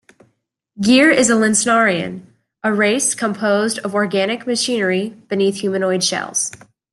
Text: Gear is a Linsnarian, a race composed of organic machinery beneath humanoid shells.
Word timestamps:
Gear 0.81 1.11
is 1.11 1.29
a 1.29 1.33
Linsnarian, 1.33 2.23
a 2.63 2.73
race 2.73 3.13
composed 3.13 3.77
of 3.85 3.93
organic 3.93 4.47
machinery 4.47 5.09
beneath 5.29 5.57
humanoid 5.57 6.03
shells. 6.03 6.49